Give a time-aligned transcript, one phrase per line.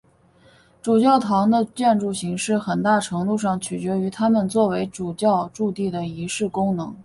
[0.81, 6.95] 主教座堂的建筑形式很大程度上取决于它们作为主教驻地的仪式功能。